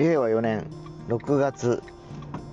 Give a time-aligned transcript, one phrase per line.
[0.00, 0.64] 令和4年
[1.08, 1.82] 6月、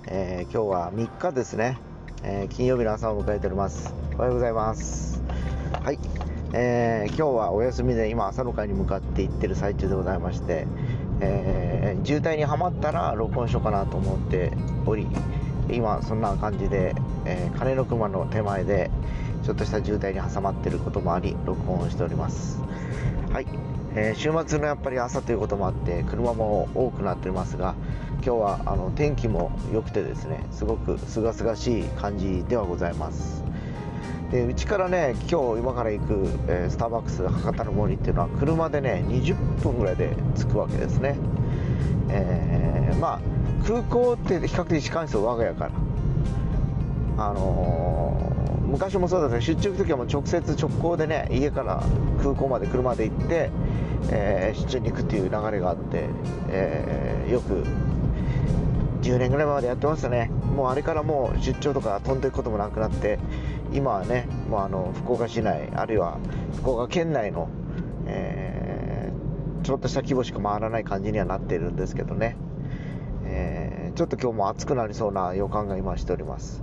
[0.06, 1.78] えー、今日は3日ですね、
[2.22, 3.94] えー、金曜日の朝を迎えております。
[4.16, 5.22] おはようございます。
[5.82, 5.98] はい、
[6.52, 10.66] えー、今日はお休みで今朝の会に向かって行ってる最中でございまして、
[11.22, 14.52] えー、渋滞にはまったら録音しようかなと思って
[14.84, 15.06] おり
[15.70, 16.94] 今そんな感じで、
[17.24, 18.90] えー、金の熊の手前で
[19.42, 22.60] ちょっとした渋滞に挟まってることもあり録音しております。
[23.32, 23.46] はい、
[24.00, 27.74] えー、週末のやっぱり朝ということもあって車も多くなっておりますが
[28.24, 33.42] 今日はあの天気も良くてですねすごく清々しい感じではございます。
[34.30, 41.16] でうちからね今日今から行く、えー、スターバックス博多の森っていうのは車でね20分ぐらいで着くわけですね、
[42.10, 43.20] えー、まあ
[43.66, 45.70] 空港って比較的近いんですよ我が家から。
[47.20, 48.27] あの、
[48.68, 51.82] 昔もそうですね出張行く時はもう直接直行でね家から
[52.22, 53.50] 空港まで車で行って、
[54.10, 56.04] えー、出張に行くっていう流れがあって、
[56.50, 57.64] えー、よく
[59.02, 60.30] 10年ぐらいまでやってましたね。
[60.54, 63.18] もうあれからもう出張とか飛んでいくこともなくなって
[63.72, 66.18] 今はねもうあの福岡市内あるいは
[66.56, 67.48] 福岡県内の、
[68.06, 72.36] えー、ちょっとした規模しか回らない感じにはなっているんですけどね、
[73.24, 76.62] えー、ちょっと今日も暑くなりそうな予感が今しております。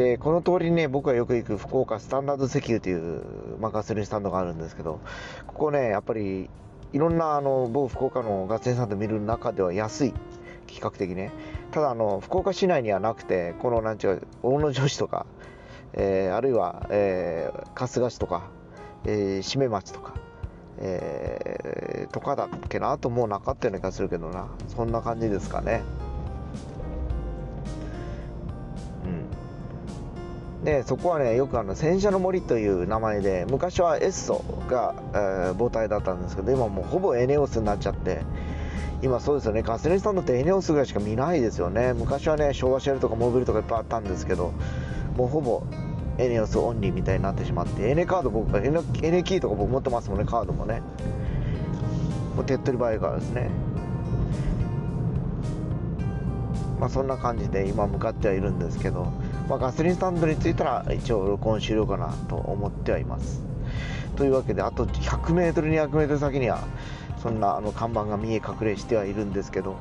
[0.00, 3.22] でこの通りにね僕がよく行く福岡スタンダード石油という、
[3.60, 4.98] まあ、ガソリンスタンドがあるんですけど
[5.46, 6.48] ここねやっぱり
[6.94, 10.14] いろんなあの某福岡のガソリンスタンド見る中では安い
[10.68, 11.32] 比較的ね。
[11.70, 15.26] ただあの福岡市内にはなくてこのなんちゅうか大野城市とか、
[15.92, 18.44] えー、あるいは、えー、春日市とか、
[19.04, 20.14] えー、締め町とか、
[20.78, 24.48] えー、とかだっけなともうなかったような気がするけどな。
[24.68, 25.82] そんな感じですかね。
[30.64, 38.20] でそこはねよくあの戦車の森という名前で昔はエッソが、えー、母体だったんですけど今もうほぼエネオスになっちゃって
[39.02, 39.62] 今そうですよね。
[39.62, 41.94] ガソリンスタンドってエネオスぐらいしか見ないですよね。
[41.94, 44.52] 昔はね昭和シェルとかモービルとかいっぱいあったんですけど
[45.16, 45.62] もうほぼ
[46.18, 50.82] エネオスオンリーみたいになってしまってエネカード僕エネエネキーとか僕持ってますもんねカードもね。
[52.36, 53.50] もう手っ取り早いからですね。
[56.78, 59.10] まあそんな感じで今向かってはいるんですけど
[59.50, 63.42] まあ、ガソリンスタンドに着いたら一応録音終了かなと思ってはいます。
[64.14, 66.60] というわけであと 100m200m 先には
[67.20, 69.76] そんなあの看板が見え隠れしてはいるんですけど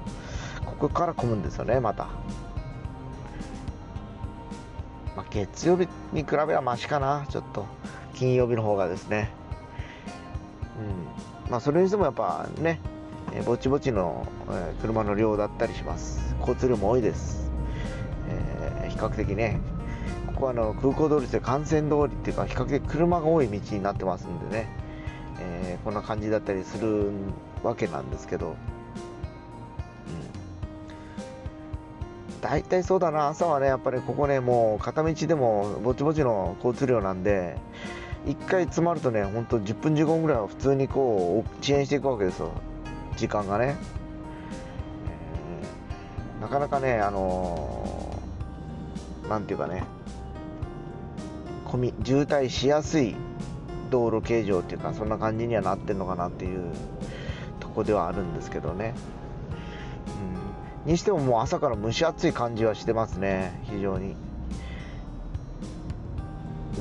[0.65, 2.05] ここから混むんですよねまた、
[5.15, 7.65] まあ、月曜日に比べはマシかなちょっと。
[8.15, 9.29] 金曜日の方がですね。
[11.45, 11.51] うん。
[11.51, 12.81] まあそれにしてもやっぱね
[13.45, 14.27] ぼちぼちの
[14.81, 16.35] 車の量だったりします。
[16.39, 17.48] 交通量も多いです。
[18.99, 19.59] 較的ね
[20.27, 24.67] ここはあの空港通りで幹線通りっていうか比較的車が多い道になってますんでね、
[25.39, 27.11] えー、こんな感じだったりする
[27.63, 28.55] わけなんですけど、うん、
[32.41, 33.27] 大体そうだな。
[33.27, 37.57] 朝はねやっぱりここねもう片道でもぼちぼちの交通量なんで
[38.25, 42.51] 1回詰まるとねほんと10分15分ぐらいは普通にこう遅延していくわけですよ。
[43.17, 43.75] 時間がね、
[46.37, 47.98] えー、なかなかねあのー
[49.29, 49.83] 何ていうかね。
[51.65, 53.15] 混み渋滞しやすい
[53.91, 56.73] 道路形状っていうかそんな感じにはなってるのかなっていう
[57.59, 58.95] とこではあるんですけどね、
[60.85, 63.61] うん、にしてももう朝から蒸し暑い感じはしてますね。
[63.65, 64.15] 非常に。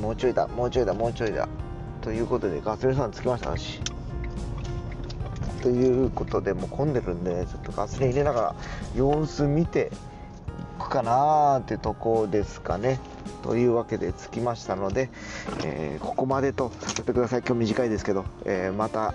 [0.00, 1.48] もうちょいだもうちょいだもうちょいだ。
[2.00, 3.81] ということでガソリンスタンド着きましたし。
[5.62, 8.54] ということでもう混んでるんでちょっとガソリン入れながら
[8.94, 9.91] 様子見て
[10.88, 12.99] くかなーってとこですかね。
[13.43, 15.10] というわけで着きましたので、
[15.65, 17.43] えー、ここまでとさせてください。
[17.47, 19.15] 今日短いですけど、えー、また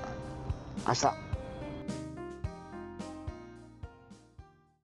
[0.87, 1.22] 明日